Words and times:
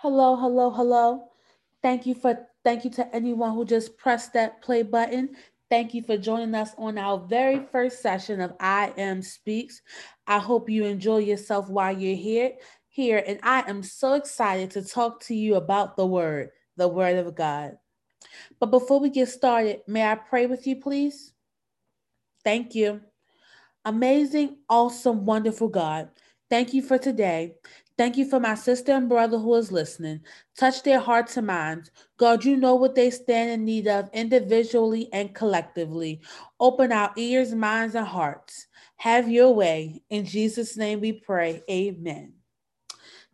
Hello, 0.00 0.36
hello, 0.36 0.70
hello. 0.70 1.28
Thank 1.82 2.04
you 2.04 2.14
for 2.14 2.46
thank 2.62 2.84
you 2.84 2.90
to 2.90 3.16
anyone 3.16 3.54
who 3.54 3.64
just 3.64 3.96
pressed 3.96 4.34
that 4.34 4.60
play 4.60 4.82
button. 4.82 5.30
Thank 5.70 5.94
you 5.94 6.02
for 6.02 6.18
joining 6.18 6.54
us 6.54 6.72
on 6.76 6.98
our 6.98 7.18
very 7.18 7.60
first 7.72 8.02
session 8.02 8.42
of 8.42 8.52
I 8.60 8.92
Am 8.98 9.22
Speaks. 9.22 9.80
I 10.26 10.38
hope 10.38 10.68
you 10.68 10.84
enjoy 10.84 11.18
yourself 11.18 11.70
while 11.70 11.96
you're 11.96 12.14
here. 12.14 12.52
Here, 12.88 13.24
and 13.26 13.40
I 13.42 13.64
am 13.70 13.82
so 13.82 14.12
excited 14.12 14.70
to 14.72 14.84
talk 14.84 15.20
to 15.24 15.34
you 15.34 15.54
about 15.54 15.96
the 15.96 16.06
word, 16.06 16.50
the 16.76 16.88
word 16.88 17.16
of 17.16 17.34
God. 17.34 17.78
But 18.60 18.70
before 18.70 19.00
we 19.00 19.08
get 19.08 19.30
started, 19.30 19.80
may 19.86 20.06
I 20.06 20.16
pray 20.16 20.44
with 20.44 20.66
you, 20.66 20.76
please? 20.76 21.32
Thank 22.44 22.74
you. 22.74 23.00
Amazing, 23.86 24.58
awesome, 24.68 25.24
wonderful 25.24 25.68
God. 25.68 26.10
Thank 26.48 26.72
you 26.72 26.82
for 26.82 26.96
today. 26.96 27.56
Thank 27.98 28.16
you 28.16 28.28
for 28.28 28.38
my 28.38 28.54
sister 28.54 28.92
and 28.92 29.08
brother 29.08 29.38
who 29.38 29.54
is 29.56 29.72
listening. 29.72 30.20
Touch 30.56 30.82
their 30.82 31.00
hearts 31.00 31.36
and 31.36 31.46
minds. 31.46 31.90
God, 32.18 32.44
you 32.44 32.56
know 32.56 32.74
what 32.74 32.94
they 32.94 33.10
stand 33.10 33.50
in 33.50 33.64
need 33.64 33.88
of 33.88 34.10
individually 34.12 35.08
and 35.12 35.34
collectively. 35.34 36.20
Open 36.60 36.92
our 36.92 37.12
ears, 37.16 37.54
minds, 37.54 37.94
and 37.96 38.06
hearts. 38.06 38.68
Have 38.96 39.28
your 39.28 39.52
way. 39.54 40.02
In 40.10 40.24
Jesus' 40.24 40.76
name 40.76 41.00
we 41.00 41.12
pray. 41.14 41.62
Amen. 41.68 42.34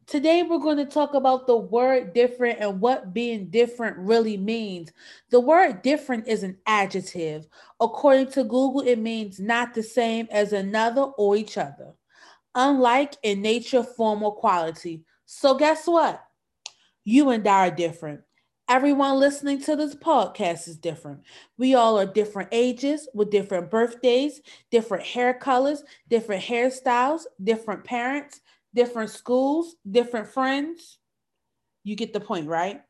Today, 0.07 0.43
we're 0.43 0.59
going 0.59 0.79
to 0.79 0.85
talk 0.85 1.15
about 1.15 1.47
the 1.47 1.57
word 1.57 2.15
different 2.15 2.61
and 2.61 2.81
what 2.81 3.13
being 3.13 3.51
different 3.51 3.97
really 3.99 4.37
means. 4.37 4.91
The 5.31 5.41
word 5.41 5.83
different 5.83 6.29
is 6.29 6.45
an 6.45 6.57
adjective. 6.67 7.47
According 7.81 8.29
to 8.33 8.45
Google, 8.45 8.83
it 8.87 8.99
means 8.99 9.39
not 9.39 9.75
the 9.75 9.83
same 9.83 10.29
as 10.31 10.53
another 10.53 11.03
or 11.03 11.37
each 11.37 11.59
other 11.59 11.95
unlike 12.55 13.17
in 13.23 13.43
nature, 13.43 13.83
form, 13.83 14.23
or 14.23 14.35
quality. 14.35 15.05
So, 15.27 15.57
guess 15.57 15.87
what? 15.87 16.23
You 17.05 17.31
and 17.31 17.47
I 17.47 17.69
are 17.69 17.71
different. 17.71 18.21
Everyone 18.69 19.19
listening 19.19 19.61
to 19.63 19.77
this 19.77 19.95
podcast 19.95 20.69
is 20.69 20.77
different. 20.77 21.23
We 21.59 21.75
all 21.75 21.99
are 21.99 22.07
different 22.07 22.49
ages 22.53 23.09
with 23.13 23.31
different 23.31 23.71
birthdays, 23.71 24.41
different 24.71 25.05
hair 25.05 25.35
colors, 25.35 25.83
different 26.09 26.43
hairstyles, 26.45 27.23
different 27.43 27.85
parents, 27.85 28.41
different 28.75 29.11
schools, 29.11 29.77
different 29.91 30.29
friends. 30.29 30.99
You 31.85 31.97
get 31.97 32.13
the 32.13 32.21
point, 32.21 32.47
right? 32.47 32.83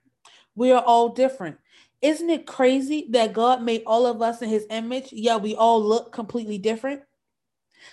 We 0.55 0.73
are 0.73 0.83
all 0.83 1.08
different. 1.08 1.56
Isn't 2.03 2.31
it 2.31 2.47
crazy 2.47 3.06
that 3.11 3.33
God 3.33 3.62
made 3.62 3.83
all 3.86 4.06
of 4.06 4.20
us 4.23 4.42
in 4.42 4.48
his 4.51 4.67
image? 4.70 5.08
Yeah, 5.12 5.36
we 5.36 5.55
all 5.56 5.83
look 5.83 6.12
completely 6.12 6.58
different. 6.58 7.03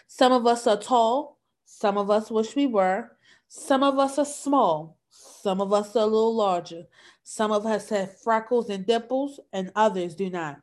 Some 0.07 0.31
of 0.31 0.45
us 0.45 0.67
are 0.67 0.77
tall, 0.77 1.38
some 1.79 1.97
of 1.97 2.11
us 2.11 2.29
wish 2.29 2.57
we 2.57 2.65
were. 2.65 3.09
Some 3.47 3.83
of 3.83 3.97
us 3.97 4.19
are 4.19 4.25
small. 4.25 4.97
Some 5.09 5.61
of 5.61 5.71
us 5.71 5.95
are 5.95 6.03
a 6.03 6.05
little 6.05 6.35
larger. 6.35 6.83
Some 7.23 7.53
of 7.53 7.65
us 7.65 7.87
have 7.87 8.19
freckles 8.19 8.69
and 8.69 8.85
dimples, 8.85 9.39
and 9.53 9.71
others 9.77 10.13
do 10.13 10.29
not. 10.29 10.59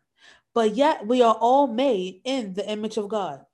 But 0.52 0.74
yet 0.74 1.06
we 1.06 1.22
are 1.22 1.36
all 1.40 1.68
made 1.68 2.20
in 2.24 2.52
the 2.52 2.70
image 2.70 2.98
of 2.98 3.08
God, 3.08 3.46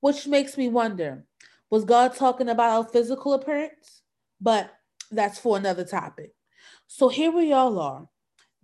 which 0.00 0.26
makes 0.26 0.58
me 0.58 0.68
wonder 0.68 1.24
was 1.70 1.84
God 1.84 2.16
talking 2.16 2.48
about 2.48 2.70
our 2.70 2.84
physical 2.84 3.34
appearance? 3.34 4.02
But 4.40 4.72
that's 5.12 5.38
for 5.38 5.56
another 5.56 5.84
topic. 5.84 6.34
So 6.88 7.08
here 7.08 7.30
we 7.30 7.52
all 7.52 7.78
are, 7.78 8.08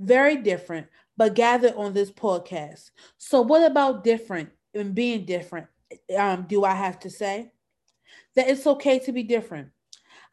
very 0.00 0.36
different, 0.36 0.88
but 1.16 1.34
gathered 1.34 1.74
on 1.74 1.92
this 1.92 2.10
podcast. 2.10 2.90
So, 3.16 3.42
what 3.42 3.62
about 3.62 4.02
different 4.02 4.50
and 4.74 4.92
being 4.92 5.24
different? 5.24 5.68
Um, 6.18 6.46
do 6.48 6.64
I 6.64 6.74
have 6.74 6.98
to 7.00 7.10
say? 7.10 7.52
That 8.36 8.48
it's 8.48 8.66
okay 8.66 8.98
to 9.00 9.12
be 9.12 9.22
different. 9.22 9.68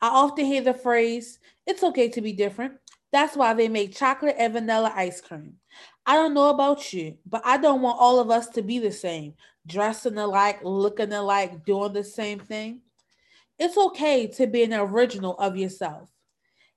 I 0.01 0.09
often 0.09 0.45
hear 0.45 0.61
the 0.61 0.73
phrase, 0.73 1.39
it's 1.65 1.83
okay 1.83 2.09
to 2.09 2.21
be 2.21 2.33
different. 2.33 2.73
That's 3.11 3.35
why 3.35 3.53
they 3.53 3.67
make 3.67 3.95
chocolate 3.95 4.35
and 4.37 4.53
vanilla 4.53 4.93
ice 4.95 5.21
cream. 5.21 5.55
I 6.05 6.13
don't 6.13 6.33
know 6.33 6.49
about 6.49 6.93
you, 6.93 7.17
but 7.25 7.41
I 7.45 7.57
don't 7.57 7.81
want 7.81 7.99
all 7.99 8.19
of 8.19 8.29
us 8.29 8.47
to 8.49 8.61
be 8.61 8.79
the 8.79 8.91
same, 8.91 9.33
dressing 9.65 10.17
alike, 10.17 10.59
looking 10.63 11.13
alike, 11.13 11.65
doing 11.65 11.93
the 11.93 12.03
same 12.03 12.39
thing. 12.39 12.81
It's 13.59 13.77
okay 13.77 14.27
to 14.27 14.47
be 14.47 14.63
an 14.63 14.73
original 14.73 15.37
of 15.37 15.57
yourself. 15.57 16.09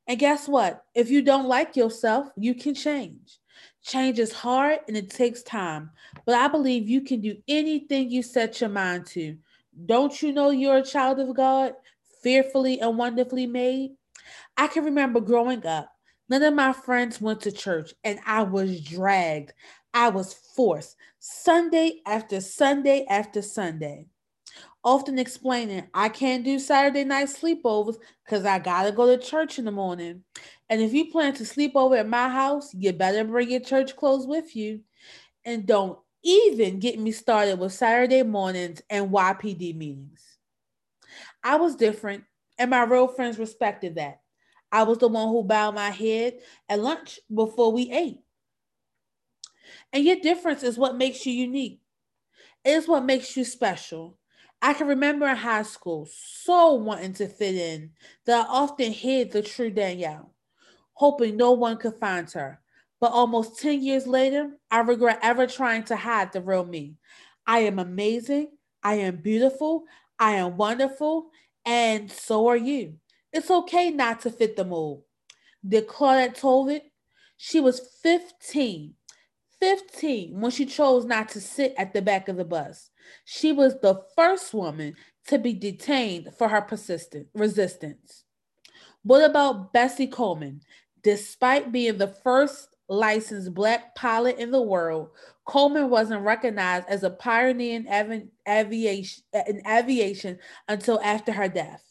And 0.06 0.18
guess 0.18 0.48
what? 0.48 0.82
If 0.94 1.10
you 1.10 1.22
don't 1.22 1.46
like 1.46 1.76
yourself, 1.76 2.28
you 2.36 2.54
can 2.54 2.74
change. 2.74 3.38
Change 3.82 4.18
is 4.18 4.32
hard 4.32 4.80
and 4.88 4.96
it 4.96 5.10
takes 5.10 5.42
time, 5.42 5.90
but 6.26 6.34
I 6.34 6.48
believe 6.48 6.88
you 6.88 7.00
can 7.00 7.20
do 7.20 7.36
anything 7.48 8.10
you 8.10 8.22
set 8.22 8.60
your 8.60 8.70
mind 8.70 9.06
to. 9.06 9.36
Don't 9.86 10.20
you 10.22 10.32
know 10.32 10.50
you're 10.50 10.78
a 10.78 10.82
child 10.82 11.20
of 11.20 11.34
God, 11.34 11.74
fearfully 12.22 12.80
and 12.80 12.98
wonderfully 12.98 13.46
made? 13.46 13.92
I 14.56 14.66
can 14.66 14.84
remember 14.84 15.20
growing 15.20 15.64
up, 15.66 15.90
none 16.28 16.42
of 16.42 16.54
my 16.54 16.72
friends 16.72 17.20
went 17.20 17.40
to 17.42 17.52
church, 17.52 17.94
and 18.04 18.18
I 18.26 18.42
was 18.42 18.80
dragged. 18.80 19.52
I 19.94 20.08
was 20.08 20.34
forced 20.34 20.96
Sunday 21.18 22.00
after 22.06 22.40
Sunday 22.40 23.06
after 23.08 23.42
Sunday. 23.42 24.06
Often 24.82 25.18
explaining, 25.18 25.88
I 25.92 26.08
can't 26.08 26.44
do 26.44 26.58
Saturday 26.58 27.04
night 27.04 27.28
sleepovers 27.28 27.96
because 28.24 28.44
I 28.44 28.58
got 28.58 28.84
to 28.84 28.92
go 28.92 29.06
to 29.06 29.22
church 29.22 29.58
in 29.58 29.66
the 29.66 29.70
morning. 29.70 30.24
And 30.68 30.80
if 30.80 30.92
you 30.94 31.10
plan 31.10 31.34
to 31.34 31.44
sleep 31.44 31.72
over 31.74 31.96
at 31.96 32.08
my 32.08 32.28
house, 32.28 32.72
you 32.72 32.92
better 32.92 33.24
bring 33.24 33.50
your 33.50 33.60
church 33.60 33.94
clothes 33.96 34.26
with 34.26 34.56
you. 34.56 34.80
And 35.44 35.66
don't 35.66 35.98
even 36.22 36.78
get 36.78 36.98
me 36.98 37.12
started 37.12 37.58
with 37.58 37.72
Saturday 37.72 38.22
mornings 38.22 38.82
and 38.90 39.10
YPD 39.10 39.74
meetings. 39.74 40.38
I 41.42 41.56
was 41.56 41.76
different, 41.76 42.24
and 42.58 42.70
my 42.70 42.82
real 42.84 43.08
friends 43.08 43.38
respected 43.38 43.94
that. 43.96 44.20
I 44.72 44.84
was 44.84 44.98
the 44.98 45.08
one 45.08 45.28
who 45.28 45.42
bowed 45.42 45.74
my 45.74 45.90
head 45.90 46.38
at 46.68 46.80
lunch 46.80 47.18
before 47.32 47.72
we 47.72 47.90
ate. 47.90 48.20
And 49.92 50.04
your 50.04 50.16
difference 50.16 50.62
is 50.62 50.78
what 50.78 50.96
makes 50.96 51.26
you 51.26 51.32
unique. 51.32 51.80
It 52.64 52.70
is 52.70 52.86
what 52.86 53.04
makes 53.04 53.36
you 53.36 53.44
special. 53.44 54.18
I 54.62 54.74
can 54.74 54.86
remember 54.86 55.26
in 55.26 55.36
high 55.36 55.62
school 55.62 56.06
so 56.10 56.74
wanting 56.74 57.14
to 57.14 57.28
fit 57.28 57.54
in 57.54 57.92
that 58.26 58.46
I 58.46 58.48
often 58.48 58.92
hid 58.92 59.32
the 59.32 59.42
true 59.42 59.70
Danielle, 59.70 60.34
hoping 60.92 61.36
no 61.36 61.52
one 61.52 61.78
could 61.78 61.94
find 61.98 62.30
her. 62.32 62.60
But 63.00 63.12
almost 63.12 63.58
10 63.60 63.82
years 63.82 64.06
later, 64.06 64.50
I 64.70 64.80
regret 64.80 65.20
ever 65.22 65.46
trying 65.46 65.84
to 65.84 65.96
hide 65.96 66.32
the 66.32 66.42
real 66.42 66.64
me. 66.64 66.96
I 67.46 67.60
am 67.60 67.78
amazing. 67.78 68.50
I 68.82 68.94
am 68.94 69.16
beautiful. 69.16 69.84
I 70.18 70.32
am 70.32 70.56
wonderful. 70.56 71.30
And 71.64 72.10
so 72.10 72.48
are 72.48 72.56
you. 72.56 72.96
It's 73.32 73.50
okay 73.50 73.90
not 73.90 74.20
to 74.20 74.30
fit 74.30 74.56
the 74.56 74.64
mold. 74.64 75.04
Did 75.66 75.88
Claudette 75.88 76.74
it. 76.74 76.92
She 77.36 77.60
was 77.60 77.80
15. 78.02 78.94
15 79.60 80.40
when 80.40 80.50
she 80.50 80.64
chose 80.64 81.04
not 81.04 81.28
to 81.28 81.40
sit 81.40 81.74
at 81.76 81.92
the 81.92 82.00
back 82.00 82.28
of 82.28 82.36
the 82.36 82.44
bus. 82.44 82.90
She 83.24 83.52
was 83.52 83.78
the 83.80 84.02
first 84.16 84.54
woman 84.54 84.94
to 85.28 85.38
be 85.38 85.52
detained 85.52 86.30
for 86.36 86.48
her 86.48 86.62
persistent 86.62 87.28
resistance. 87.34 88.24
What 89.02 89.28
about 89.28 89.72
Bessie 89.72 90.06
Coleman? 90.06 90.62
Despite 91.02 91.72
being 91.72 91.98
the 91.98 92.08
first 92.08 92.69
licensed 92.90 93.54
black 93.54 93.94
pilot 93.94 94.36
in 94.38 94.50
the 94.50 94.60
world, 94.60 95.10
Coleman 95.46 95.88
wasn't 95.88 96.24
recognized 96.24 96.86
as 96.88 97.02
a 97.02 97.10
pioneer 97.10 97.76
in 97.76 97.88
avi- 97.88 98.28
aviation, 98.46 99.22
in 99.46 99.62
aviation 99.66 100.38
until 100.68 101.00
after 101.00 101.32
her 101.32 101.48
death. 101.48 101.82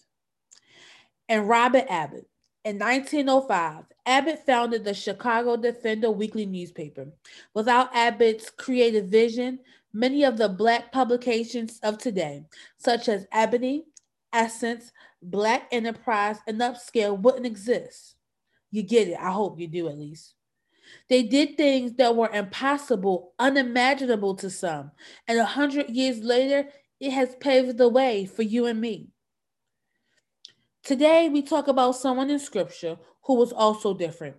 And 1.27 1.47
Robert 1.47 1.85
Abbott. 1.89 2.27
In 2.65 2.77
1905, 2.77 3.85
Abbott 4.05 4.45
founded 4.45 4.83
the 4.83 4.93
Chicago 4.93 5.55
Defender 5.55 6.11
weekly 6.11 6.45
newspaper. 6.45 7.07
Without 7.53 7.95
Abbott's 7.95 8.49
creative 8.49 9.05
vision, 9.05 9.59
many 9.93 10.23
of 10.25 10.37
the 10.37 10.49
Black 10.49 10.91
publications 10.91 11.79
of 11.81 11.97
today, 11.97 12.43
such 12.77 13.07
as 13.07 13.27
Ebony, 13.31 13.85
Essence, 14.33 14.91
Black 15.21 15.67
Enterprise, 15.71 16.37
and 16.47 16.59
Upscale, 16.59 17.17
wouldn't 17.17 17.45
exist. 17.45 18.15
You 18.71 18.83
get 18.83 19.07
it. 19.07 19.17
I 19.19 19.31
hope 19.31 19.59
you 19.59 19.67
do 19.67 19.87
at 19.87 19.97
least. 19.97 20.33
They 21.09 21.23
did 21.23 21.57
things 21.57 21.93
that 21.93 22.15
were 22.15 22.29
impossible, 22.29 23.33
unimaginable 23.39 24.35
to 24.35 24.49
some. 24.49 24.91
And 25.27 25.39
a 25.39 25.45
hundred 25.45 25.89
years 25.89 26.19
later, 26.19 26.69
it 26.99 27.11
has 27.11 27.35
paved 27.39 27.77
the 27.77 27.89
way 27.89 28.25
for 28.25 28.43
you 28.43 28.65
and 28.65 28.79
me. 28.79 29.09
Today, 30.83 31.29
we 31.29 31.41
talk 31.41 31.67
about 31.67 31.95
someone 31.95 32.29
in 32.29 32.39
scripture 32.39 32.97
who 33.23 33.35
was 33.35 33.51
also 33.51 33.93
different. 33.93 34.37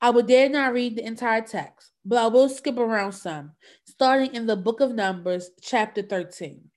I 0.00 0.10
will 0.10 0.22
dare 0.22 0.48
not 0.48 0.72
read 0.72 0.96
the 0.96 1.04
entire 1.04 1.42
text, 1.42 1.92
but 2.04 2.18
I 2.18 2.26
will 2.28 2.48
skip 2.48 2.78
around 2.78 3.12
some, 3.12 3.52
starting 3.84 4.34
in 4.34 4.46
the 4.46 4.56
book 4.56 4.80
of 4.80 4.94
Numbers, 4.94 5.50
chapter 5.60 6.00
13. 6.00 6.70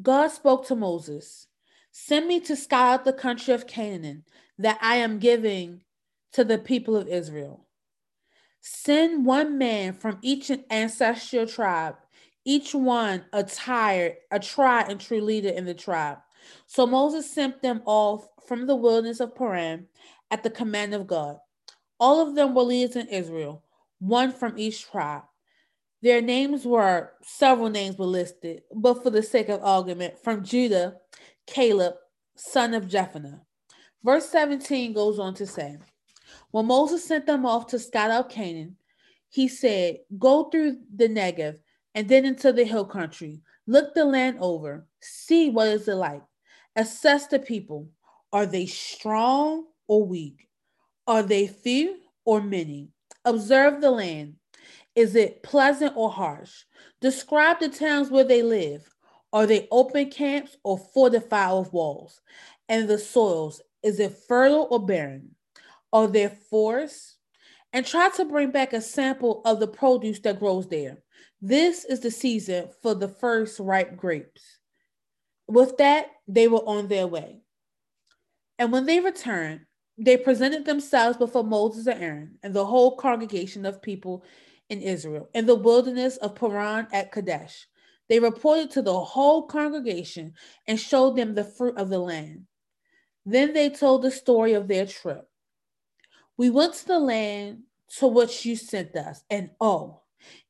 God 0.00 0.28
spoke 0.28 0.66
to 0.66 0.76
Moses 0.76 1.46
Send 1.90 2.28
me 2.28 2.38
to 2.40 2.54
scout 2.54 3.00
out 3.00 3.04
the 3.04 3.12
country 3.12 3.52
of 3.54 3.66
Canaan 3.66 4.24
that 4.58 4.78
I 4.80 4.96
am 4.96 5.18
giving 5.18 5.82
to 6.32 6.44
the 6.44 6.58
people 6.58 6.96
of 6.96 7.08
Israel. 7.08 7.66
Send 8.60 9.24
one 9.24 9.56
man 9.58 9.92
from 9.92 10.18
each 10.22 10.50
ancestral 10.70 11.46
tribe, 11.46 11.96
each 12.44 12.74
one 12.74 13.24
a 13.32 13.42
tired, 13.44 14.16
a 14.30 14.38
tried 14.38 14.90
and 14.90 15.00
true 15.00 15.20
leader 15.20 15.48
in 15.48 15.64
the 15.64 15.74
tribe. 15.74 16.18
So 16.66 16.86
Moses 16.86 17.30
sent 17.30 17.62
them 17.62 17.82
off 17.84 18.28
from 18.46 18.66
the 18.66 18.76
wilderness 18.76 19.20
of 19.20 19.34
Paran 19.34 19.86
at 20.30 20.42
the 20.42 20.50
command 20.50 20.94
of 20.94 21.06
God. 21.06 21.38
All 22.00 22.26
of 22.26 22.34
them 22.34 22.54
were 22.54 22.62
leaders 22.62 22.96
in 22.96 23.08
Israel, 23.08 23.64
one 23.98 24.32
from 24.32 24.58
each 24.58 24.86
tribe. 24.86 25.24
Their 26.00 26.20
names 26.20 26.64
were, 26.64 27.12
several 27.22 27.70
names 27.70 27.98
were 27.98 28.06
listed, 28.06 28.62
but 28.74 29.02
for 29.02 29.10
the 29.10 29.22
sake 29.22 29.48
of 29.48 29.64
argument, 29.64 30.18
from 30.22 30.44
Judah, 30.44 30.96
Caleb, 31.46 31.94
son 32.36 32.72
of 32.72 32.86
Jephunneh. 32.86 33.40
Verse 34.04 34.28
17 34.28 34.92
goes 34.92 35.18
on 35.18 35.34
to 35.34 35.46
say, 35.46 35.78
When 36.50 36.66
Moses 36.66 37.04
sent 37.04 37.26
them 37.26 37.44
off 37.44 37.66
to 37.68 37.78
scout 37.78 38.10
out 38.10 38.30
Canaan, 38.30 38.76
he 39.28 39.48
said, 39.48 39.98
Go 40.18 40.44
through 40.44 40.78
the 40.94 41.08
Negev 41.08 41.58
and 41.94 42.08
then 42.08 42.24
into 42.24 42.52
the 42.52 42.64
hill 42.64 42.84
country. 42.84 43.40
Look 43.66 43.94
the 43.94 44.04
land 44.04 44.38
over. 44.40 44.86
See 45.00 45.50
what 45.50 45.68
is 45.68 45.88
it 45.88 45.94
like. 45.94 46.22
Assess 46.74 47.26
the 47.26 47.38
people. 47.38 47.88
Are 48.32 48.46
they 48.46 48.66
strong 48.66 49.64
or 49.86 50.06
weak? 50.06 50.48
Are 51.06 51.22
they 51.22 51.46
few 51.46 51.96
or 52.24 52.40
many? 52.40 52.88
Observe 53.24 53.80
the 53.80 53.90
land. 53.90 54.36
Is 54.94 55.14
it 55.14 55.42
pleasant 55.42 55.92
or 55.96 56.10
harsh? 56.10 56.64
Describe 57.00 57.60
the 57.60 57.68
towns 57.68 58.10
where 58.10 58.24
they 58.24 58.42
live. 58.42 58.88
Are 59.32 59.46
they 59.46 59.68
open 59.70 60.10
camps 60.10 60.56
or 60.64 60.78
fortified 60.78 61.58
with 61.58 61.72
walls? 61.72 62.20
And 62.68 62.88
the 62.88 62.98
soils, 62.98 63.60
is 63.82 64.00
it 64.00 64.16
fertile 64.26 64.66
or 64.70 64.84
barren? 64.84 65.34
Are 65.92 66.06
their 66.06 66.30
forests? 66.30 67.16
And 67.72 67.84
try 67.84 68.08
to 68.16 68.24
bring 68.24 68.50
back 68.50 68.72
a 68.72 68.80
sample 68.80 69.42
of 69.44 69.60
the 69.60 69.68
produce 69.68 70.20
that 70.20 70.38
grows 70.38 70.68
there. 70.68 70.98
This 71.42 71.84
is 71.84 72.00
the 72.00 72.10
season 72.10 72.68
for 72.82 72.94
the 72.94 73.08
first 73.08 73.60
ripe 73.60 73.96
grapes. 73.96 74.42
With 75.46 75.76
that, 75.76 76.06
they 76.26 76.48
were 76.48 76.66
on 76.66 76.88
their 76.88 77.06
way. 77.06 77.42
And 78.58 78.72
when 78.72 78.86
they 78.86 79.00
returned, 79.00 79.60
they 79.98 80.16
presented 80.16 80.64
themselves 80.64 81.18
before 81.18 81.44
Moses 81.44 81.86
and 81.86 82.02
Aaron 82.02 82.38
and 82.42 82.54
the 82.54 82.64
whole 82.64 82.96
congregation 82.96 83.66
of 83.66 83.82
people 83.82 84.24
in 84.68 84.80
Israel 84.80 85.28
in 85.34 85.46
the 85.46 85.54
wilderness 85.54 86.16
of 86.18 86.34
Paran 86.34 86.86
at 86.92 87.12
Kadesh. 87.12 87.66
They 88.08 88.20
reported 88.20 88.70
to 88.72 88.82
the 88.82 88.98
whole 88.98 89.42
congregation 89.42 90.34
and 90.66 90.80
showed 90.80 91.16
them 91.16 91.34
the 91.34 91.44
fruit 91.44 91.76
of 91.76 91.88
the 91.88 91.98
land. 91.98 92.46
Then 93.26 93.52
they 93.52 93.68
told 93.68 94.02
the 94.02 94.10
story 94.10 94.54
of 94.54 94.68
their 94.68 94.86
trip. 94.86 95.27
We 96.38 96.50
went 96.50 96.74
to 96.74 96.86
the 96.86 97.00
land 97.00 97.64
to 97.98 98.06
which 98.06 98.46
you 98.46 98.54
sent 98.54 98.94
us, 98.94 99.24
and 99.28 99.50
oh, 99.60 100.02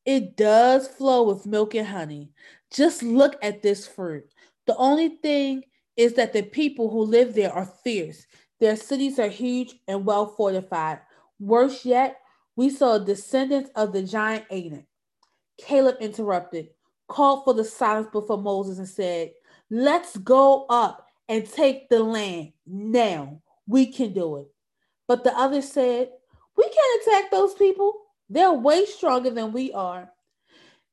it 0.05 0.37
does 0.37 0.87
flow 0.87 1.23
with 1.23 1.46
milk 1.46 1.75
and 1.75 1.87
honey. 1.87 2.31
Just 2.70 3.02
look 3.02 3.37
at 3.43 3.62
this 3.62 3.88
fruit. 3.88 4.26
The 4.67 4.76
only 4.76 5.08
thing 5.08 5.64
is 5.96 6.12
that 6.14 6.35
the 6.35 6.43
people 6.43 6.90
who 6.90 7.00
live 7.00 7.35
there 7.35 7.52
are 7.52 7.64
fierce. 7.64 8.26
Their 8.61 8.76
cities 8.76 9.19
are 9.19 9.29
huge 9.29 9.76
and 9.88 10.05
well 10.05 10.26
fortified. 10.26 11.00
Worse 11.40 11.87
yet, 11.87 12.19
we 12.55 12.69
saw 12.69 12.99
descendants 12.99 13.70
of 13.75 13.93
the 13.94 14.02
giant 14.02 14.44
Anak. 14.50 14.84
Caleb 15.56 15.96
interrupted, 16.00 16.69
called 17.06 17.44
for 17.44 17.55
the 17.55 17.64
silence 17.64 18.08
before 18.12 18.37
Moses, 18.37 18.79
and 18.79 18.88
said, 18.88 19.32
Let's 19.70 20.19
go 20.19 20.67
up 20.69 21.06
and 21.31 21.50
take 21.50 21.88
the 21.88 22.02
land 22.02 22.52
now. 22.67 23.41
We 23.67 23.87
can 23.87 24.12
do 24.12 24.37
it. 24.38 24.49
But 25.08 25.25
the 25.25 25.37
others 25.37 25.72
said, 25.72 26.10
We 26.56 26.64
can't 26.64 27.02
attack 27.02 27.31
those 27.31 27.55
people. 27.55 27.94
They're 28.28 28.52
way 28.52 28.84
stronger 28.84 29.31
than 29.31 29.52
we 29.52 29.72
are. 29.72 30.12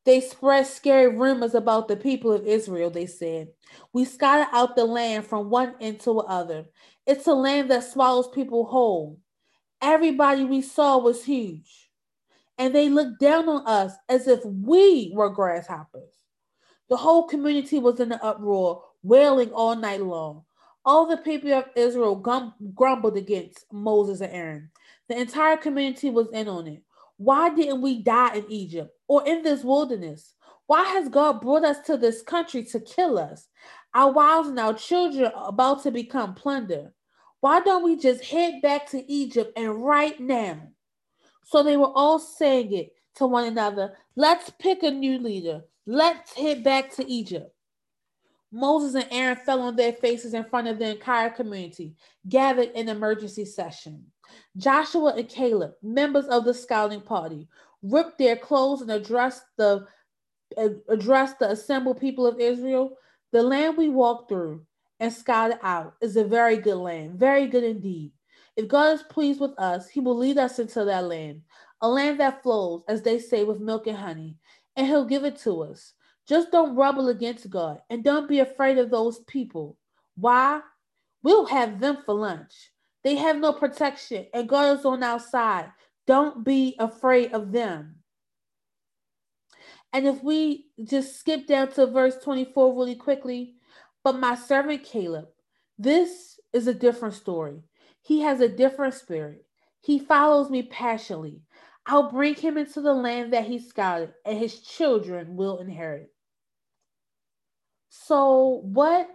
They 0.05 0.21
spread 0.21 0.67
scary 0.67 1.07
rumors 1.15 1.55
about 1.55 1.87
the 1.87 1.97
people 1.97 2.31
of 2.31 2.45
Israel, 2.47 2.89
they 2.91 3.07
said. 3.07 3.49
We 3.91 4.05
scattered 4.05 4.47
out 4.53 4.75
the 4.75 4.85
land 4.85 5.25
from 5.25 5.49
one 5.49 5.75
end 5.81 5.99
to 6.01 6.13
the 6.13 6.19
other. 6.19 6.65
It's 7.05 7.27
a 7.27 7.33
land 7.33 7.69
that 7.71 7.83
swallows 7.83 8.29
people 8.29 8.65
whole. 8.65 9.19
Everybody 9.81 10.45
we 10.45 10.61
saw 10.61 10.97
was 10.99 11.25
huge. 11.25 11.89
And 12.57 12.73
they 12.73 12.87
looked 12.87 13.19
down 13.19 13.49
on 13.49 13.67
us 13.67 13.93
as 14.07 14.27
if 14.27 14.45
we 14.45 15.11
were 15.13 15.29
grasshoppers. 15.29 16.13
The 16.87 16.97
whole 16.97 17.27
community 17.27 17.79
was 17.79 17.99
in 17.99 18.11
an 18.11 18.19
uproar, 18.21 18.83
wailing 19.03 19.51
all 19.51 19.75
night 19.75 20.01
long. 20.01 20.43
All 20.85 21.07
the 21.07 21.17
people 21.17 21.51
of 21.51 21.65
Israel 21.75 22.15
grumbled 22.75 23.17
against 23.17 23.65
Moses 23.71 24.21
and 24.21 24.31
Aaron. 24.31 24.71
The 25.09 25.19
entire 25.19 25.57
community 25.57 26.09
was 26.09 26.27
in 26.31 26.47
on 26.47 26.67
it. 26.67 26.83
Why 27.17 27.49
didn't 27.53 27.81
we 27.81 28.03
die 28.03 28.35
in 28.35 28.45
Egypt 28.51 28.91
or 29.07 29.25
in 29.27 29.41
this 29.41 29.63
wilderness? 29.63 30.35
Why 30.67 30.83
has 30.83 31.09
God 31.09 31.41
brought 31.41 31.63
us 31.63 31.79
to 31.85 31.97
this 31.97 32.21
country 32.21 32.63
to 32.65 32.79
kill 32.79 33.17
us? 33.17 33.47
Our 33.93 34.11
wives 34.11 34.49
and 34.49 34.59
our 34.59 34.73
children 34.73 35.31
are 35.33 35.49
about 35.49 35.83
to 35.83 35.91
become 35.91 36.35
plunder. 36.35 36.93
Why 37.39 37.61
don't 37.61 37.83
we 37.83 37.95
just 37.97 38.23
head 38.23 38.61
back 38.61 38.89
to 38.91 39.11
Egypt 39.11 39.53
and 39.55 39.83
right 39.83 40.19
now? 40.19 40.59
So 41.45 41.63
they 41.63 41.77
were 41.77 41.91
all 41.93 42.19
saying 42.19 42.73
it 42.73 42.93
to 43.15 43.27
one 43.27 43.45
another. 43.45 43.93
Let's 44.15 44.51
pick 44.59 44.83
a 44.83 44.91
new 44.91 45.19
leader. 45.19 45.61
Let's 45.85 46.33
head 46.33 46.63
back 46.63 46.93
to 46.95 47.09
Egypt. 47.09 47.54
Moses 48.55 48.95
and 48.95 49.11
Aaron 49.11 49.35
fell 49.35 49.59
on 49.59 49.75
their 49.75 49.91
faces 49.91 50.33
in 50.33 50.45
front 50.45 50.69
of 50.69 50.79
the 50.79 50.91
entire 50.91 51.29
community, 51.29 51.93
gathered 52.29 52.71
in 52.73 52.87
emergency 52.87 53.43
session. 53.43 54.05
Joshua 54.55 55.13
and 55.17 55.27
Caleb, 55.27 55.73
members 55.83 56.23
of 56.27 56.45
the 56.45 56.53
scouting 56.53 57.01
party, 57.01 57.49
ripped 57.83 58.17
their 58.17 58.37
clothes 58.37 58.81
and 58.81 58.89
addressed 58.89 59.43
the 59.57 59.85
uh, 60.57 60.69
addressed 60.87 61.37
the 61.39 61.51
assembled 61.51 61.99
people 61.99 62.25
of 62.25 62.39
Israel. 62.39 62.97
The 63.33 63.43
land 63.43 63.75
we 63.75 63.89
walked 63.89 64.29
through 64.29 64.65
and 65.01 65.11
scouted 65.11 65.59
out 65.61 65.95
is 65.99 66.15
a 66.15 66.23
very 66.23 66.55
good 66.55 66.77
land, 66.77 67.19
very 67.19 67.47
good 67.47 67.65
indeed. 67.65 68.13
If 68.55 68.69
God 68.69 68.93
is 68.93 69.03
pleased 69.03 69.41
with 69.41 69.51
us, 69.59 69.89
He 69.89 69.99
will 69.99 70.17
lead 70.17 70.37
us 70.37 70.59
into 70.59 70.85
that 70.85 71.03
land, 71.03 71.41
a 71.81 71.89
land 71.89 72.21
that 72.21 72.41
flows, 72.41 72.83
as 72.87 73.01
they 73.01 73.19
say, 73.19 73.43
with 73.43 73.59
milk 73.59 73.85
and 73.87 73.97
honey, 73.97 74.37
and 74.77 74.87
He'll 74.87 75.03
give 75.03 75.25
it 75.25 75.35
to 75.39 75.63
us. 75.63 75.94
Just 76.27 76.51
don't 76.51 76.75
rebel 76.75 77.09
against 77.09 77.49
God 77.49 77.81
and 77.89 78.03
don't 78.03 78.27
be 78.27 78.39
afraid 78.39 78.77
of 78.77 78.89
those 78.89 79.19
people. 79.19 79.77
Why? 80.15 80.61
We'll 81.23 81.45
have 81.45 81.79
them 81.79 81.97
for 82.05 82.15
lunch. 82.15 82.71
They 83.03 83.15
have 83.15 83.37
no 83.37 83.53
protection, 83.53 84.27
and 84.33 84.49
God 84.49 84.79
is 84.79 84.85
on 84.85 85.03
our 85.03 85.19
side. 85.19 85.71
Don't 86.07 86.43
be 86.43 86.75
afraid 86.79 87.33
of 87.33 87.51
them. 87.51 87.97
And 89.93 90.07
if 90.07 90.23
we 90.23 90.67
just 90.83 91.19
skip 91.19 91.47
down 91.47 91.71
to 91.73 91.87
verse 91.87 92.17
24 92.23 92.75
really 92.77 92.95
quickly, 92.95 93.55
but 94.03 94.19
my 94.19 94.35
servant 94.35 94.83
Caleb, 94.83 95.27
this 95.77 96.39
is 96.53 96.67
a 96.67 96.73
different 96.73 97.15
story. 97.15 97.61
He 98.01 98.21
has 98.21 98.41
a 98.41 98.49
different 98.49 98.95
spirit. 98.95 99.45
He 99.81 99.99
follows 99.99 100.49
me 100.49 100.63
passionately. 100.63 101.41
I'll 101.85 102.11
bring 102.11 102.35
him 102.35 102.57
into 102.57 102.81
the 102.81 102.93
land 102.93 103.33
that 103.33 103.45
he 103.45 103.59
scouted, 103.59 104.13
and 104.25 104.37
his 104.37 104.61
children 104.61 105.35
will 105.35 105.59
inherit. 105.59 106.11
So, 108.07 108.61
what 108.63 109.09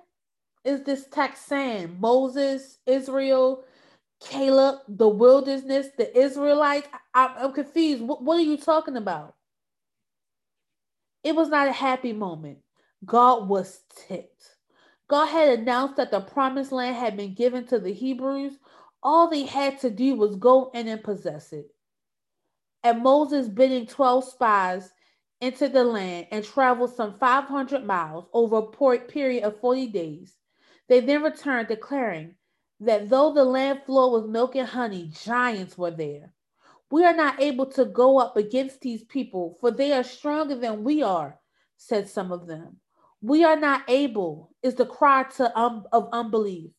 is 0.65 0.83
this 0.83 1.07
text 1.13 1.47
saying? 1.47 1.99
Moses, 2.01 2.79
Israel, 2.87 3.63
Caleb, 4.21 4.81
the 4.89 5.09
wilderness, 5.09 5.89
the 5.97 6.19
Israelites. 6.19 6.89
I, 7.15 7.37
am 7.39 7.53
confused. 7.53 8.03
What, 8.03 8.25
what 8.25 8.39
are 8.39 8.43
you 8.43 8.57
talking 8.57 8.97
about? 8.97 9.37
It 11.23 11.37
was 11.37 11.49
not 11.49 11.69
a 11.69 11.73
happy 11.73 12.13
moment. 12.13 12.59
God 13.05 13.49
was 13.49 13.81
ticked. 14.09 14.57
God 15.09 15.27
had 15.27 15.61
announced 15.61 15.97
that 15.97 16.11
the 16.11 16.21
promised 16.21 16.73
land 16.73 16.97
had 16.97 17.17
been 17.17 17.35
given 17.35 17.67
to 17.69 17.79
the 17.79 17.93
Hebrews. 17.93 18.55
All 19.05 19.31
they 19.31 19.45
had 19.45 19.79
to 19.81 19.91
do 19.91 20.17
was 20.17 20.35
go 20.35 20.73
in 20.75 20.89
and 20.89 21.03
possess 21.05 21.53
it. 21.53 21.67
And 22.83 23.05
Moses 23.05 23.49
bidding 23.49 23.87
12 23.87 24.25
spies 24.25 24.91
into 25.41 25.69
the 25.69 25.85
land 25.85 26.27
and 26.31 26.45
traveled 26.45 26.95
some 26.95 27.19
500 27.19 27.85
miles 27.85 28.27
over 28.33 28.59
a 28.59 28.99
period 28.99 29.45
of 29.45 29.61
40 29.61 29.87
days. 29.89 30.37
They 30.89 31.01
then 31.01 31.23
returned, 31.23 31.69
declaring, 31.69 32.35
that 32.81 33.09
though 33.09 33.33
the 33.33 33.45
land 33.45 33.83
flowed 33.87 34.23
with 34.23 34.31
milk 34.31 34.57
and 34.57 34.69
honey, 34.69 35.13
giants 35.23 35.77
were 35.79 35.91
there. 35.91 36.33
We 36.91 37.05
are 37.05 37.15
not 37.15 37.41
able 37.41 37.67
to 37.73 37.85
go 37.85 38.19
up 38.19 38.37
against 38.37 38.81
these 38.81 39.05
people, 39.05 39.57
for 39.61 39.71
they 39.71 39.93
are 39.93 40.03
stronger 40.03 40.57
than 40.57 40.83
we 40.83 41.03
are, 41.03 41.39
said 41.77 42.09
some 42.09 42.33
of 42.33 42.47
them. 42.47 42.79
We 43.23 43.45
are 43.45 43.57
not 43.57 43.83
able, 43.89 44.51
is 44.63 44.75
the 44.75 44.87
cry 44.87 45.25
to, 45.37 45.57
um, 45.57 45.85
of 45.93 46.09
unbelief. 46.13 46.73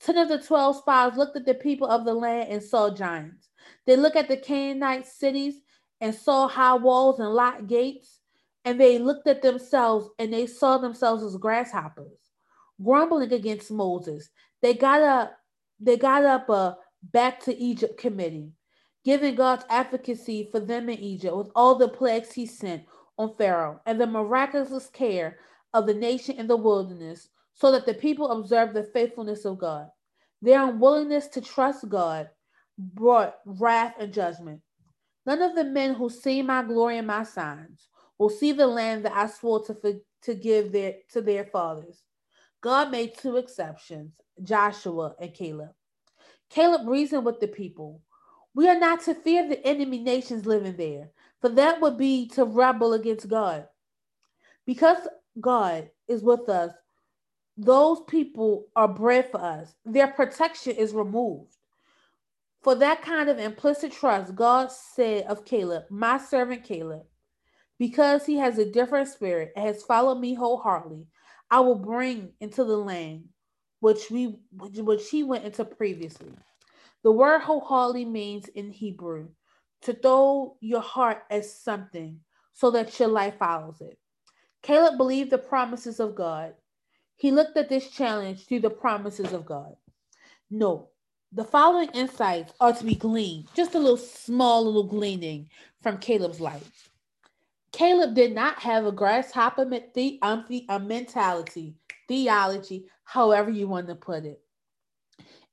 Ten 0.00 0.18
of 0.18 0.28
the 0.28 0.38
twelve 0.38 0.76
spies 0.78 1.16
looked 1.16 1.36
at 1.36 1.46
the 1.46 1.54
people 1.54 1.86
of 1.86 2.04
the 2.04 2.14
land 2.14 2.48
and 2.50 2.62
saw 2.62 2.92
giants. 2.92 3.48
They 3.86 3.94
looked 3.94 4.16
at 4.16 4.26
the 4.26 4.36
Canaanite 4.36 5.06
cities 5.06 5.60
and 6.02 6.14
saw 6.14 6.48
high 6.48 6.74
walls 6.74 7.20
and 7.20 7.30
locked 7.30 7.68
gates, 7.68 8.18
and 8.64 8.78
they 8.78 8.98
looked 8.98 9.28
at 9.28 9.40
themselves 9.40 10.10
and 10.18 10.32
they 10.32 10.46
saw 10.46 10.76
themselves 10.76 11.22
as 11.22 11.36
grasshoppers. 11.36 12.18
Grumbling 12.82 13.32
against 13.32 13.70
Moses, 13.70 14.28
they 14.60 14.74
got 14.74 15.00
up 15.00 15.38
they 15.80 15.96
got 15.96 16.24
up 16.24 16.48
a 16.48 16.76
back 17.12 17.40
to 17.40 17.56
Egypt 17.56 17.98
committee, 17.98 18.52
giving 19.04 19.34
God's 19.34 19.64
advocacy 19.70 20.48
for 20.50 20.60
them 20.60 20.88
in 20.88 20.98
Egypt 20.98 21.36
with 21.36 21.50
all 21.56 21.76
the 21.76 21.88
plagues 21.88 22.32
he 22.32 22.46
sent 22.46 22.84
on 23.18 23.34
Pharaoh 23.36 23.80
and 23.86 24.00
the 24.00 24.06
miraculous 24.06 24.88
care 24.88 25.38
of 25.74 25.86
the 25.86 25.94
nation 25.94 26.36
in 26.36 26.46
the 26.46 26.56
wilderness 26.56 27.28
so 27.54 27.72
that 27.72 27.86
the 27.86 27.94
people 27.94 28.30
observed 28.30 28.74
the 28.74 28.84
faithfulness 28.84 29.44
of 29.44 29.58
God. 29.58 29.88
Their 30.40 30.64
unwillingness 30.68 31.28
to 31.28 31.40
trust 31.40 31.88
God 31.88 32.28
brought 32.78 33.36
wrath 33.44 33.94
and 33.98 34.12
judgment. 34.12 34.60
None 35.26 35.42
of 35.42 35.54
the 35.54 35.64
men 35.64 35.94
who 35.94 36.10
see 36.10 36.42
my 36.42 36.62
glory 36.62 36.98
and 36.98 37.06
my 37.06 37.22
signs 37.22 37.88
will 38.18 38.30
see 38.30 38.52
the 38.52 38.66
land 38.66 39.04
that 39.04 39.12
I 39.16 39.26
swore 39.26 39.64
to, 39.66 40.00
to 40.22 40.34
give 40.34 40.72
their, 40.72 40.94
to 41.12 41.20
their 41.20 41.44
fathers. 41.44 42.02
God 42.60 42.90
made 42.90 43.18
two 43.18 43.36
exceptions 43.36 44.12
Joshua 44.42 45.14
and 45.20 45.34
Caleb. 45.34 45.70
Caleb 46.50 46.86
reasoned 46.86 47.24
with 47.24 47.40
the 47.40 47.48
people. 47.48 48.00
We 48.54 48.68
are 48.68 48.78
not 48.78 49.02
to 49.02 49.14
fear 49.14 49.48
the 49.48 49.64
enemy 49.66 49.98
nations 49.98 50.46
living 50.46 50.76
there, 50.76 51.10
for 51.40 51.48
that 51.50 51.80
would 51.80 51.96
be 51.96 52.28
to 52.30 52.44
rebel 52.44 52.92
against 52.92 53.28
God. 53.28 53.66
Because 54.66 55.08
God 55.40 55.90
is 56.08 56.22
with 56.22 56.48
us, 56.48 56.72
those 57.56 58.00
people 58.08 58.66
are 58.76 58.88
bread 58.88 59.30
for 59.30 59.40
us. 59.40 59.74
Their 59.84 60.08
protection 60.08 60.76
is 60.76 60.92
removed. 60.92 61.56
For 62.62 62.76
that 62.76 63.02
kind 63.02 63.28
of 63.28 63.38
implicit 63.38 63.92
trust, 63.92 64.36
God 64.36 64.70
said 64.70 65.24
of 65.24 65.44
Caleb, 65.44 65.84
my 65.90 66.18
servant 66.18 66.62
Caleb, 66.62 67.02
because 67.78 68.24
he 68.24 68.36
has 68.36 68.58
a 68.58 68.70
different 68.70 69.08
spirit 69.08 69.52
and 69.56 69.66
has 69.66 69.82
followed 69.82 70.20
me 70.20 70.34
wholeheartedly, 70.34 71.06
I 71.50 71.60
will 71.60 71.74
bring 71.74 72.32
into 72.40 72.64
the 72.64 72.76
land 72.76 73.24
which 73.80 74.10
we 74.10 74.36
which 74.52 75.10
he 75.10 75.24
went 75.24 75.44
into 75.44 75.64
previously. 75.64 76.32
The 77.02 77.10
word 77.10 77.40
wholeheartedly 77.40 78.04
means 78.04 78.46
in 78.48 78.70
Hebrew 78.70 79.30
to 79.82 79.92
throw 79.92 80.56
your 80.60 80.80
heart 80.80 81.24
as 81.30 81.52
something 81.52 82.20
so 82.52 82.70
that 82.70 82.98
your 83.00 83.08
life 83.08 83.38
follows 83.40 83.80
it. 83.80 83.98
Caleb 84.62 84.96
believed 84.96 85.30
the 85.30 85.38
promises 85.38 85.98
of 85.98 86.14
God. 86.14 86.54
He 87.16 87.32
looked 87.32 87.56
at 87.56 87.68
this 87.68 87.90
challenge 87.90 88.46
through 88.46 88.60
the 88.60 88.70
promises 88.70 89.32
of 89.32 89.44
God. 89.44 89.74
No, 90.48 90.90
the 91.34 91.44
following 91.44 91.88
insights 91.94 92.52
are 92.60 92.74
to 92.74 92.84
be 92.84 92.94
gleaned, 92.94 93.48
just 93.54 93.74
a 93.74 93.78
little 93.78 93.96
small 93.96 94.64
little 94.64 94.84
gleaning 94.84 95.48
from 95.80 95.98
Caleb's 95.98 96.40
life. 96.40 96.90
Caleb 97.72 98.14
did 98.14 98.34
not 98.34 98.58
have 98.58 98.84
a 98.84 98.92
grasshopper 98.92 99.64
the, 99.64 100.18
um, 100.20 100.44
the, 100.48 100.66
a 100.68 100.78
mentality, 100.78 101.74
theology, 102.06 102.84
however 103.04 103.50
you 103.50 103.66
want 103.66 103.86
to 103.86 103.94
put 103.94 104.26
it. 104.26 104.42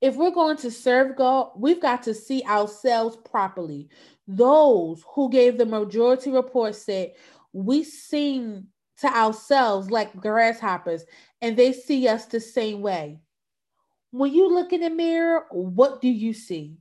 If 0.02 0.16
we're 0.16 0.30
going 0.30 0.58
to 0.58 0.70
serve 0.70 1.16
God, 1.16 1.52
we've 1.56 1.80
got 1.80 2.02
to 2.02 2.14
see 2.14 2.42
ourselves 2.42 3.16
properly. 3.16 3.88
Those 4.28 5.02
who 5.14 5.30
gave 5.30 5.56
the 5.56 5.66
majority 5.66 6.30
report 6.30 6.74
said, 6.74 7.12
We 7.54 7.84
seem 7.84 8.68
to 9.00 9.06
ourselves 9.08 9.90
like 9.90 10.14
grasshoppers, 10.14 11.04
and 11.40 11.56
they 11.56 11.72
see 11.72 12.06
us 12.06 12.26
the 12.26 12.40
same 12.40 12.82
way. 12.82 13.18
When 14.10 14.32
you 14.32 14.52
look 14.52 14.72
in 14.72 14.80
the 14.80 14.90
mirror, 14.90 15.46
what 15.50 16.00
do 16.00 16.08
you 16.08 16.32
see? 16.32 16.76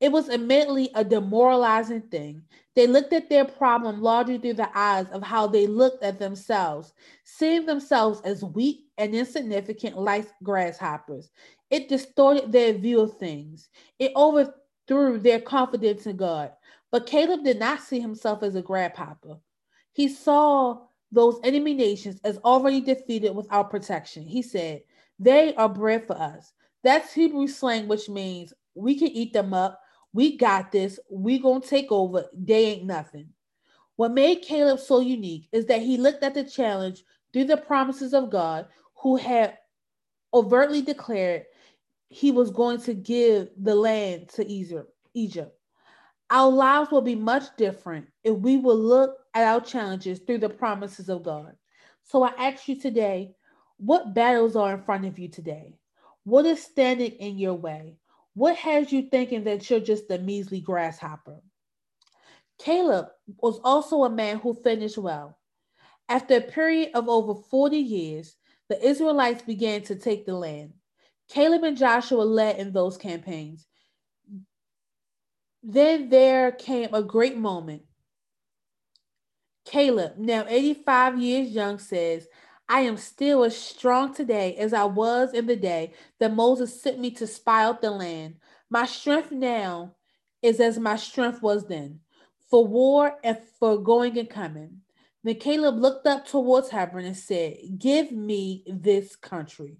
It 0.00 0.10
was 0.10 0.28
admittedly 0.28 0.90
a 0.96 1.04
demoralizing 1.04 2.02
thing. 2.02 2.42
They 2.74 2.88
looked 2.88 3.12
at 3.12 3.28
their 3.28 3.44
problem 3.44 4.02
largely 4.02 4.38
through 4.38 4.54
the 4.54 4.70
eyes 4.76 5.06
of 5.12 5.22
how 5.22 5.46
they 5.46 5.68
looked 5.68 6.02
at 6.02 6.18
themselves, 6.18 6.92
seeing 7.22 7.66
themselves 7.66 8.20
as 8.22 8.42
weak 8.42 8.86
and 8.98 9.14
insignificant 9.14 9.96
like 9.96 10.26
grasshoppers. 10.42 11.30
It 11.70 11.88
distorted 11.88 12.50
their 12.50 12.72
view 12.72 13.00
of 13.00 13.16
things. 13.18 13.68
It 14.00 14.10
overthrew 14.16 15.20
their 15.20 15.40
confidence 15.40 16.06
in 16.06 16.16
God. 16.16 16.50
But 16.90 17.06
Caleb 17.06 17.44
did 17.44 17.60
not 17.60 17.80
see 17.80 18.00
himself 18.00 18.42
as 18.42 18.56
a 18.56 18.62
grasshopper. 18.62 19.36
He 19.92 20.08
saw 20.08 20.80
those 21.12 21.38
enemy 21.44 21.74
nations 21.74 22.20
as 22.24 22.38
already 22.38 22.80
defeated 22.80 23.36
without 23.36 23.70
protection. 23.70 24.26
He 24.26 24.42
said, 24.42 24.82
They 25.18 25.54
are 25.54 25.68
bread 25.68 26.06
for 26.06 26.16
us. 26.16 26.52
That's 26.82 27.12
Hebrew 27.12 27.46
slang, 27.46 27.88
which 27.88 28.08
means 28.08 28.52
we 28.74 28.98
can 28.98 29.08
eat 29.08 29.32
them 29.32 29.54
up. 29.54 29.80
We 30.12 30.36
got 30.36 30.72
this. 30.72 30.98
We 31.10 31.38
gonna 31.38 31.60
take 31.60 31.90
over. 31.92 32.26
They 32.34 32.66
ain't 32.66 32.84
nothing. 32.84 33.28
What 33.96 34.12
made 34.12 34.42
Caleb 34.42 34.80
so 34.80 35.00
unique 35.00 35.48
is 35.52 35.66
that 35.66 35.82
he 35.82 35.96
looked 35.96 36.22
at 36.22 36.34
the 36.34 36.44
challenge 36.44 37.04
through 37.32 37.44
the 37.44 37.56
promises 37.56 38.14
of 38.14 38.30
God, 38.30 38.66
who 38.96 39.16
had 39.16 39.58
overtly 40.34 40.82
declared 40.82 41.44
he 42.08 42.30
was 42.30 42.50
going 42.50 42.80
to 42.82 42.94
give 42.94 43.48
the 43.56 43.74
land 43.74 44.28
to 44.30 44.50
Egypt. 45.14 45.58
Our 46.30 46.50
lives 46.50 46.90
will 46.90 47.02
be 47.02 47.14
much 47.14 47.44
different 47.56 48.06
if 48.24 48.36
we 48.36 48.56
will 48.56 48.78
look 48.78 49.16
at 49.34 49.44
our 49.44 49.60
challenges 49.60 50.20
through 50.20 50.38
the 50.38 50.48
promises 50.48 51.08
of 51.08 51.22
God. 51.22 51.54
So 52.04 52.22
I 52.22 52.32
ask 52.38 52.68
you 52.68 52.80
today, 52.80 53.34
what 53.82 54.14
battles 54.14 54.54
are 54.54 54.74
in 54.74 54.82
front 54.82 55.04
of 55.06 55.18
you 55.18 55.26
today? 55.26 55.74
What 56.22 56.46
is 56.46 56.62
standing 56.62 57.10
in 57.12 57.36
your 57.36 57.54
way? 57.54 57.96
What 58.34 58.54
has 58.56 58.92
you 58.92 59.02
thinking 59.02 59.42
that 59.44 59.68
you're 59.68 59.80
just 59.80 60.08
a 60.10 60.18
measly 60.18 60.60
grasshopper? 60.60 61.40
Caleb 62.60 63.08
was 63.42 63.58
also 63.64 64.04
a 64.04 64.10
man 64.10 64.38
who 64.38 64.54
finished 64.54 64.98
well. 64.98 65.36
After 66.08 66.36
a 66.36 66.40
period 66.40 66.90
of 66.94 67.08
over 67.08 67.34
40 67.34 67.76
years, 67.76 68.36
the 68.68 68.80
Israelites 68.86 69.42
began 69.42 69.82
to 69.82 69.96
take 69.96 70.26
the 70.26 70.34
land. 70.34 70.74
Caleb 71.28 71.64
and 71.64 71.76
Joshua 71.76 72.22
led 72.22 72.58
in 72.58 72.72
those 72.72 72.96
campaigns. 72.96 73.66
Then 75.64 76.08
there 76.08 76.52
came 76.52 76.94
a 76.94 77.02
great 77.02 77.36
moment. 77.36 77.82
Caleb, 79.64 80.18
now 80.18 80.44
85 80.48 81.20
years 81.20 81.48
young, 81.50 81.78
says, 81.80 82.28
I 82.68 82.80
am 82.80 82.96
still 82.96 83.44
as 83.44 83.56
strong 83.56 84.14
today 84.14 84.56
as 84.56 84.72
I 84.72 84.84
was 84.84 85.34
in 85.34 85.46
the 85.46 85.56
day 85.56 85.92
that 86.18 86.34
Moses 86.34 86.80
sent 86.80 86.98
me 86.98 87.10
to 87.12 87.26
spy 87.26 87.64
out 87.64 87.82
the 87.82 87.90
land. 87.90 88.36
My 88.70 88.86
strength 88.86 89.30
now 89.30 89.94
is 90.42 90.60
as 90.60 90.78
my 90.78 90.96
strength 90.96 91.42
was 91.42 91.66
then, 91.66 92.00
for 92.50 92.66
war 92.66 93.18
and 93.22 93.38
for 93.58 93.78
going 93.78 94.18
and 94.18 94.28
coming. 94.28 94.80
Then 95.24 95.36
Caleb 95.36 95.78
looked 95.78 96.06
up 96.06 96.26
towards 96.26 96.70
Hebron 96.70 97.04
and 97.04 97.16
said, 97.16 97.56
Give 97.78 98.10
me 98.10 98.64
this 98.66 99.14
country. 99.16 99.76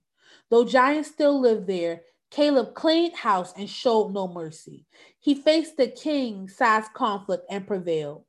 Though 0.51 0.65
giants 0.65 1.09
still 1.11 1.41
lived 1.41 1.67
there, 1.67 2.03
Caleb 2.31 2.75
cleaned 2.75 3.15
house 3.17 3.53
and 3.57 3.69
showed 3.69 4.13
no 4.13 4.29
mercy. 4.29 4.87
He 5.19 5.35
faced 5.35 5.77
the 5.77 5.89
king 5.89 6.49
sized 6.49 6.93
conflict 6.95 7.45
and 7.51 7.67
prevailed. 7.67 8.25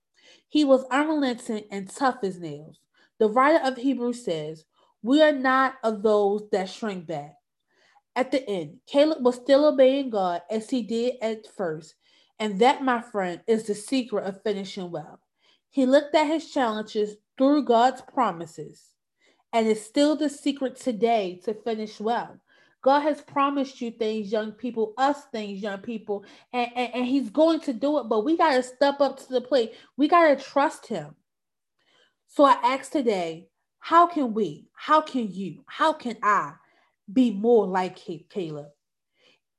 He 0.50 0.66
was 0.66 0.86
unrelenting 0.92 1.66
and 1.72 1.90
tough 1.90 2.18
as 2.24 2.40
nails. 2.40 2.80
The 3.24 3.30
writer 3.30 3.64
of 3.64 3.78
Hebrews 3.78 4.26
says, 4.26 4.66
We 5.02 5.22
are 5.22 5.32
not 5.32 5.76
of 5.82 6.04
those 6.04 6.50
that 6.52 6.70
shrink 6.70 7.08
back. 7.08 7.36
At 8.18 8.32
the 8.32 8.46
end, 8.50 8.80
Caleb 8.86 9.24
was 9.24 9.36
still 9.36 9.66
obeying 9.66 10.10
God 10.10 10.42
as 10.52 10.70
he 10.70 10.82
did 10.82 11.14
at 11.22 11.48
first. 11.48 11.96
And 12.38 12.60
that, 12.60 12.84
my 12.84 13.00
friend, 13.00 13.40
is 13.48 13.64
the 13.64 13.76
secret 13.76 14.26
of 14.26 14.44
finishing 14.44 14.92
well. 14.92 15.22
He 15.70 15.86
looked 15.86 16.14
at 16.14 16.28
his 16.28 16.52
challenges 16.52 17.16
through 17.38 17.64
God's 17.64 18.02
promises. 18.02 18.90
And 19.54 19.70
it's 19.70 19.80
still 19.80 20.18
the 20.18 20.28
secret 20.28 20.76
today 20.76 21.40
to 21.46 21.54
finish 21.54 22.02
well. 22.02 22.42
God 22.82 23.04
has 23.04 23.22
promised 23.22 23.80
you 23.80 23.92
things, 23.92 24.34
young 24.34 24.52
people, 24.52 24.94
us 24.98 25.24
things, 25.32 25.62
young 25.62 25.80
people, 25.80 26.26
and, 26.52 26.70
and, 26.76 26.94
and 26.94 27.06
He's 27.06 27.30
going 27.30 27.62
to 27.62 27.72
do 27.72 28.00
it, 28.00 28.10
but 28.10 28.26
we 28.26 28.36
got 28.36 28.56
to 28.56 28.64
step 28.64 29.00
up 29.00 29.18
to 29.20 29.30
the 29.30 29.40
plate. 29.40 29.76
We 29.96 30.10
got 30.10 30.28
to 30.28 30.44
trust 30.44 30.88
Him. 30.88 31.16
So 32.36 32.46
I 32.46 32.58
ask 32.64 32.92
today, 32.92 33.48
how 33.78 34.08
can 34.08 34.34
we, 34.34 34.66
how 34.74 35.02
can 35.02 35.32
you, 35.32 35.64
how 35.68 35.94
can 35.94 36.18
I 36.24 36.54
be 37.14 37.30
more 37.30 37.68
like 37.68 37.96
Caleb? 38.32 38.70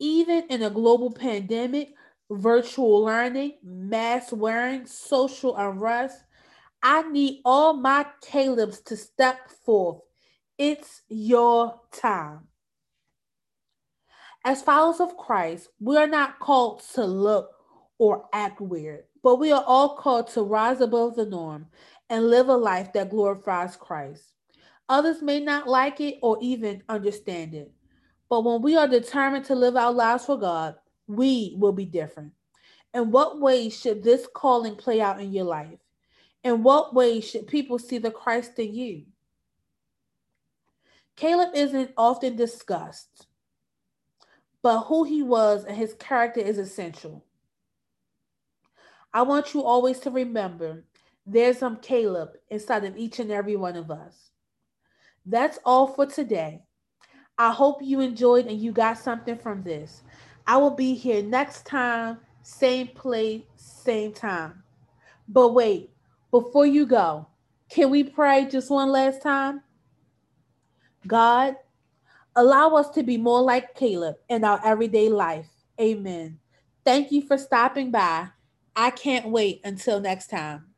Even 0.01 0.43
in 0.51 0.61
a 0.61 0.71
global 0.71 1.13
pandemic, 1.13 1.95
virtual 2.29 3.05
learning, 3.05 3.59
mask 3.63 4.31
wearing, 4.33 4.87
social 4.87 5.57
unrest, 5.57 6.25
I 6.83 7.03
need 7.03 7.43
all 7.45 7.75
my 7.75 8.07
Calebs 8.21 8.83
to 8.87 8.97
step 8.97 9.51
forth. 9.65 10.01
It's 10.59 11.03
your 11.09 11.81
time. 11.93 12.41
As 14.45 14.63
followers 14.63 14.99
of 14.99 15.17
Christ, 15.17 15.69
we 15.79 15.97
are 15.97 16.09
not 16.09 16.41
called 16.41 16.83
to 16.95 17.05
look 17.05 17.53
or 17.99 18.25
act 18.33 18.61
weird, 18.61 19.05
but 19.23 19.37
we 19.37 19.53
are 19.53 19.63
all 19.65 19.97
called 19.97 20.27
to 20.31 20.43
rise 20.43 20.81
above 20.81 21.15
the 21.15 21.25
norm 21.25 21.67
and 22.15 22.31
live 22.31 22.49
a 22.49 22.57
life 22.57 22.93
that 22.93 23.11
glorifies 23.11 23.75
Christ. 23.75 24.35
Others 24.89 25.21
may 25.21 25.41
not 25.41 25.67
like 25.67 26.01
it 26.01 26.21
or 26.23 26.39
even 26.41 26.81
understand 26.89 27.55
it, 27.55 27.73
but 28.31 28.45
when 28.45 28.63
we 28.63 28.77
are 28.77 28.87
determined 28.87 29.47
to 29.47 29.57
live 29.57 29.75
our 29.75 29.93
lives 29.93 30.27
for 30.27 30.39
God, 30.39 30.77
we 31.09 31.57
will 31.59 31.73
be 31.73 31.85
different. 31.85 32.33
In 32.95 33.11
what 33.11 33.41
ways 33.41 33.77
should 33.77 34.05
this 34.05 34.29
calling 34.33 34.77
play 34.77 35.01
out 35.01 35.21
in 35.21 35.33
your 35.33 35.47
life? 35.47 35.81
In 36.45 36.63
what 36.63 36.95
ways 36.95 37.29
should 37.29 37.49
people 37.49 37.81
see 37.81 37.99
the 37.99 38.13
Christ 38.13 38.61
in 38.61 38.73
you? 38.73 39.07
Caleb 41.17 41.51
isn't 41.57 41.91
often 41.97 42.37
discussed, 42.37 43.27
but 44.63 44.83
who 44.83 45.03
he 45.03 45.25
was 45.25 45.65
and 45.65 45.77
his 45.77 45.95
character 45.95 46.41
is 46.41 46.59
essential. 46.59 47.25
I 49.13 49.23
want 49.23 49.53
you 49.53 49.65
always 49.65 49.99
to 50.01 50.13
remember 50.13 50.85
there's 51.27 51.59
some 51.59 51.77
Caleb 51.77 52.31
inside 52.51 52.85
of 52.85 52.97
each 52.97 53.19
and 53.19 53.31
every 53.31 53.57
one 53.57 53.77
of 53.77 53.91
us. 53.91 54.31
That's 55.27 55.59
all 55.65 55.87
for 55.87 56.07
today. 56.07 56.63
I 57.39 57.51
hope 57.51 57.79
you 57.83 58.01
enjoyed 58.01 58.47
and 58.47 58.61
you 58.61 58.73
got 58.73 58.99
something 58.99 59.37
from 59.37 59.63
this. 59.63 60.03
I 60.47 60.59
will 60.59 60.71
be 60.71 60.95
here 60.95 61.23
next 61.23 61.67
time, 61.67 62.19
same 62.43 62.89
place, 62.89 63.43
same 63.57 64.13
time. 64.13 64.63
But 65.27 65.55
wait, 65.55 65.91
before 66.31 66.67
you 66.67 66.87
go, 66.87 67.27
can 67.71 67.91
we 67.91 68.05
pray 68.05 68.45
just 68.45 68.71
one 68.71 68.91
last 68.91 69.23
time? 69.23 69.63
God, 71.07 71.57
allow 72.37 72.75
us 72.77 72.91
to 72.91 73.03
be 73.03 73.17
more 73.17 73.41
like 73.41 73.75
Caleb 73.75 74.17
in 74.29 74.45
our 74.45 74.61
everyday 74.65 75.09
life. 75.09 75.49
Amen. 75.81 76.39
Thank 76.85 77.11
you 77.11 77.23
for 77.23 77.39
stopping 77.39 77.91
by. 77.91 78.29
I 78.77 78.91
can't 78.91 79.31
wait 79.31 79.61
until 79.65 80.01
next 80.01 80.29
time. 80.29 80.74